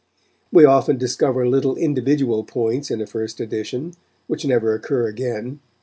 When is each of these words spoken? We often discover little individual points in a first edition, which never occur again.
We 0.51 0.65
often 0.65 0.97
discover 0.97 1.47
little 1.47 1.75
individual 1.75 2.43
points 2.43 2.89
in 2.89 3.01
a 3.01 3.05
first 3.05 3.39
edition, 3.39 3.93
which 4.25 4.43
never 4.45 4.73
occur 4.73 5.05
again. 5.07 5.59